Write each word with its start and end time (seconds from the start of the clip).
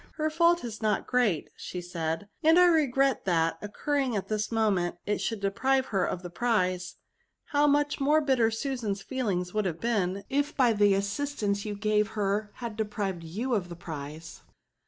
"Her 0.17 0.31
fault 0.31 0.63
is 0.63 0.81
not 0.81 1.05
great," 1.05 1.51
•said 1.59 1.59
she;" 1.59 1.83
and 2.49 2.57
I 2.57 2.65
regret 2.65 3.23
that, 3.25 3.59
occurring 3.61 4.15
at 4.15 4.29
this 4.29 4.51
moment, 4.51 4.95
it 5.05 5.19
should 5.21 5.39
deprive 5.41 5.85
her 5.93 6.03
of 6.03 6.23
the 6.23 6.31
prize; 6.31 6.95
how 7.51 7.67
much 7.67 7.99
more 8.01 8.19
bitter 8.19 8.49
Susan's 8.49 9.03
feelings 9.03 9.53
would 9.53 9.65
have 9.65 9.79
been, 9.79 10.23
if 10.27 10.57
by 10.57 10.73
the 10.73 10.95
assistance 10.95 11.65
you 11.65 11.75
gave 11.75 12.07
her 12.17 12.49
she 12.55 12.61
had 12.63 12.77
deprived 12.77 13.23
you 13.23 13.53
of 13.53 13.69
the 13.69 13.75
prize 13.75 14.41